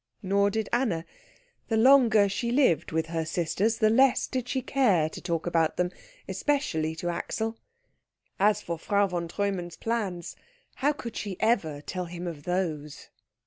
Nor 0.23 0.49
did 0.49 0.67
Anna. 0.73 1.05
The 1.67 1.77
longer 1.77 2.27
she 2.27 2.51
lived 2.51 2.91
with 2.91 3.05
her 3.05 3.23
sisters 3.23 3.77
the 3.77 3.91
less 3.91 4.25
did 4.25 4.49
she 4.49 4.63
care 4.63 5.07
to 5.09 5.21
talk 5.21 5.45
about 5.45 5.77
them, 5.77 5.91
especially 6.27 6.95
to 6.95 7.09
Axel. 7.09 7.59
As 8.39 8.63
for 8.63 8.79
Frau 8.79 9.05
von 9.05 9.27
Treumann's 9.27 9.77
plans, 9.77 10.35
how 10.77 10.91
could 10.91 11.15
she 11.15 11.37
ever 11.39 11.81
tell 11.81 12.05
him 12.05 12.25
of 12.25 12.45
those? 12.45 13.09